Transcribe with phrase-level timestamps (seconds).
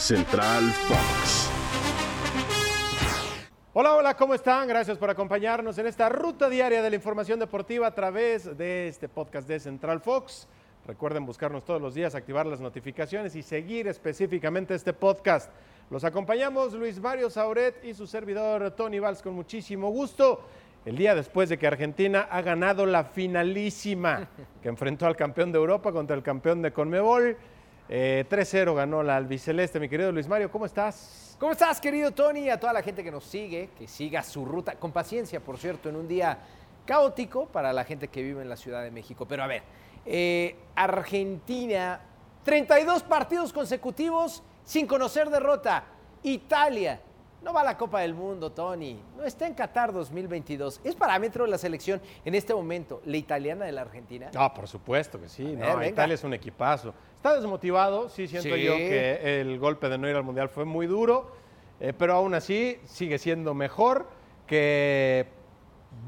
[0.00, 1.50] Central Fox.
[3.74, 4.66] Hola, hola, ¿cómo están?
[4.66, 9.10] Gracias por acompañarnos en esta ruta diaria de la información deportiva a través de este
[9.10, 10.48] podcast de Central Fox.
[10.86, 15.52] Recuerden buscarnos todos los días, activar las notificaciones y seguir específicamente este podcast.
[15.90, 20.40] Los acompañamos Luis Mario Sauret y su servidor Tony Valls con muchísimo gusto.
[20.86, 24.30] El día después de que Argentina ha ganado la finalísima
[24.62, 27.36] que enfrentó al campeón de Europa contra el campeón de Conmebol.
[27.92, 29.80] Eh, 3-0 ganó la albiceleste.
[29.80, 31.36] Mi querido Luis Mario, ¿cómo estás?
[31.40, 32.48] ¿Cómo estás, querido Tony?
[32.48, 35.88] A toda la gente que nos sigue, que siga su ruta, con paciencia, por cierto,
[35.88, 36.38] en un día
[36.86, 39.26] caótico para la gente que vive en la Ciudad de México.
[39.26, 39.62] Pero a ver,
[40.06, 42.00] eh, Argentina,
[42.44, 45.82] 32 partidos consecutivos sin conocer derrota.
[46.22, 47.00] Italia,
[47.42, 49.00] no va a la Copa del Mundo, Tony.
[49.16, 50.80] No está en Qatar 2022.
[50.84, 54.30] ¿Es parámetro de la selección en este momento la italiana de la Argentina?
[54.36, 55.44] Ah, por supuesto que sí.
[55.44, 55.84] No.
[55.84, 56.92] Italia es un equipazo.
[57.16, 58.62] Está desmotivado, sí siento Sí.
[58.62, 61.32] yo que el golpe de no ir al Mundial fue muy duro,
[61.80, 64.06] eh, pero aún así sigue siendo mejor
[64.46, 65.26] que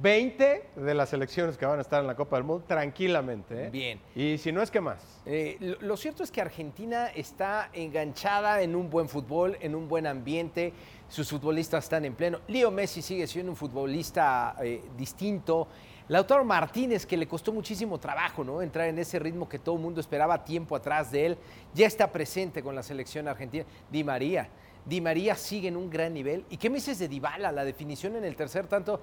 [0.02, 3.66] 20 de las selecciones que van a estar en la Copa del Mundo tranquilamente.
[3.66, 3.70] ¿eh?
[3.70, 4.00] Bien.
[4.16, 5.22] Y si no es que más.
[5.24, 9.88] Eh, lo, lo cierto es que Argentina está enganchada en un buen fútbol, en un
[9.88, 10.72] buen ambiente.
[11.08, 12.40] Sus futbolistas están en pleno.
[12.48, 15.68] Leo Messi sigue siendo un futbolista eh, distinto.
[16.08, 18.60] Lautaro Martínez, que le costó muchísimo trabajo ¿no?
[18.60, 21.38] entrar en ese ritmo que todo el mundo esperaba tiempo atrás de él,
[21.74, 23.64] ya está presente con la selección argentina.
[23.88, 24.48] Di María.
[24.84, 26.44] Di María sigue en un gran nivel.
[26.50, 27.52] ¿Y qué me dices de Dybala?
[27.52, 29.00] La definición en el tercer tanto.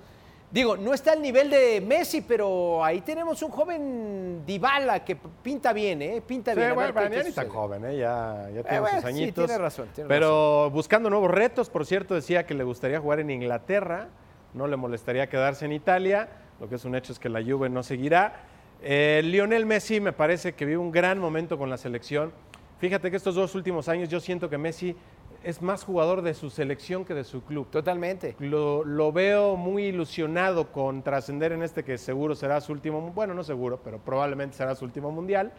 [0.52, 5.74] Digo, no está al nivel de Messi, pero ahí tenemos un joven Dybala que pinta
[5.74, 6.24] bien, ¿eh?
[6.26, 6.74] Pinta Sí, bien.
[6.74, 7.98] Bueno, ya ni tan joven, ¿eh?
[7.98, 9.46] ya, ya tiene bueno, sus sí, añitos.
[9.46, 13.30] tiene razón, tiene pero buscando nuevos retos, por cierto, decía que le gustaría jugar en
[13.30, 14.08] Inglaterra,
[14.56, 17.70] no le molestaría quedarse en Italia, lo que es un hecho es que la Juve
[17.70, 18.42] no seguirá.
[18.82, 22.32] Eh, Lionel Messi me parece que vive un gran momento con la selección.
[22.80, 24.96] Fíjate que estos dos últimos años yo siento que Messi
[25.44, 27.68] es más jugador de su selección que de su club.
[27.70, 28.36] Totalmente.
[28.40, 33.34] Lo, lo veo muy ilusionado con trascender en este que seguro será su último, bueno,
[33.34, 35.52] no seguro, pero probablemente será su último mundial.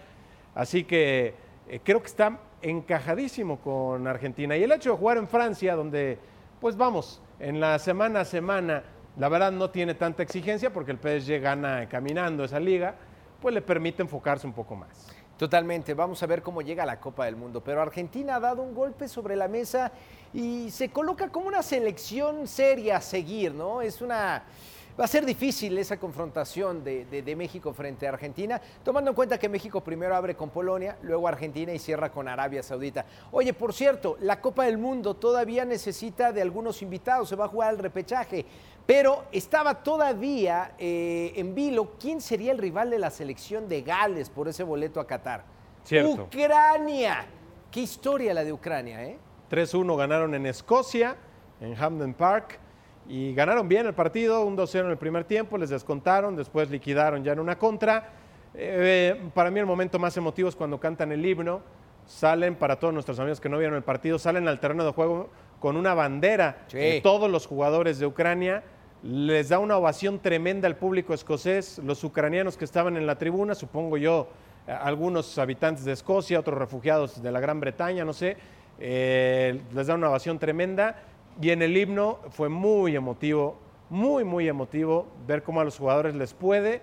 [0.55, 1.35] Así que
[1.69, 4.57] eh, creo que está encajadísimo con Argentina.
[4.57, 6.19] Y el hecho de jugar en Francia, donde,
[6.61, 8.83] pues vamos, en la semana a semana,
[9.17, 12.95] la verdad no tiene tanta exigencia porque el PSG gana caminando esa liga,
[13.41, 15.20] pues le permite enfocarse un poco más.
[15.41, 15.95] Totalmente.
[15.95, 17.63] Vamos a ver cómo llega la Copa del Mundo.
[17.65, 19.91] Pero Argentina ha dado un golpe sobre la mesa
[20.35, 23.81] y se coloca como una selección seria a seguir, ¿no?
[23.81, 24.43] Es una.
[25.01, 29.39] Va a ser difícil esa confrontación de, de- México frente a Argentina, tomando en cuenta
[29.39, 33.07] que México primero abre con Polonia, luego Argentina y cierra con Arabia Saudita.
[33.33, 37.49] Oye, por cierto, la Copa del Mundo todavía necesita de algunos invitados, se va a
[37.49, 38.45] jugar el repechaje,
[38.91, 44.29] pero estaba todavía eh, en vilo quién sería el rival de la selección de Gales
[44.31, 45.45] por ese boleto a Qatar.
[45.85, 46.25] Cierto.
[46.25, 47.25] Ucrania.
[47.71, 49.17] Qué historia la de Ucrania, ¿eh?
[49.49, 51.15] 3-1 ganaron en Escocia,
[51.61, 52.59] en Hampden Park,
[53.09, 57.23] y ganaron bien el partido, un 2-0 en el primer tiempo, les descontaron, después liquidaron
[57.23, 58.09] ya en una contra.
[58.55, 61.61] Eh, para mí el momento más emotivo es cuando cantan el himno,
[62.07, 65.31] salen, para todos nuestros amigos que no vieron el partido, salen al terreno de juego
[65.61, 66.77] con una bandera Sí.
[66.79, 68.65] de todos los jugadores de Ucrania.
[69.03, 73.55] Les da una ovación tremenda al público escocés, los ucranianos que estaban en la tribuna,
[73.55, 74.29] supongo yo,
[74.67, 78.37] eh, algunos habitantes de Escocia, otros refugiados de la Gran Bretaña, no sé,
[78.79, 81.03] eh, les da una ovación tremenda.
[81.41, 83.57] Y en el himno fue muy emotivo,
[83.89, 86.83] muy, muy emotivo ver cómo a los jugadores les puede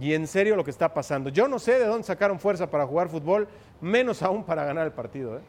[0.00, 1.28] y en serio lo que está pasando.
[1.28, 3.48] Yo no sé de dónde sacaron fuerza para jugar fútbol,
[3.82, 5.36] menos aún para ganar el partido.
[5.36, 5.40] ¿eh?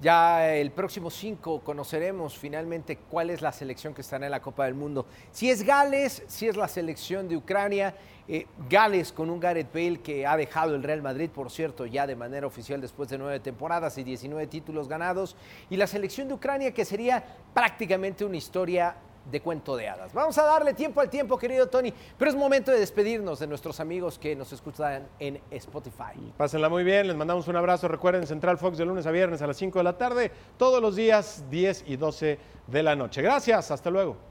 [0.00, 4.64] Ya el próximo 5 conoceremos finalmente cuál es la selección que estará en la Copa
[4.64, 5.04] del Mundo.
[5.30, 7.94] Si es Gales, si es la selección de Ucrania,
[8.26, 12.06] eh, Gales con un Gareth Bale que ha dejado el Real Madrid, por cierto, ya
[12.06, 15.36] de manera oficial después de nueve temporadas y 19 títulos ganados,
[15.68, 17.22] y la selección de Ucrania que sería
[17.52, 18.96] prácticamente una historia
[19.30, 20.12] de cuento de hadas.
[20.12, 23.80] Vamos a darle tiempo al tiempo, querido Tony, pero es momento de despedirnos de nuestros
[23.80, 26.32] amigos que nos escuchan en Spotify.
[26.36, 27.88] Pásenla muy bien, les mandamos un abrazo.
[27.88, 30.96] Recuerden Central Fox de lunes a viernes a las 5 de la tarde, todos los
[30.96, 33.22] días 10 y 12 de la noche.
[33.22, 34.29] Gracias, hasta luego.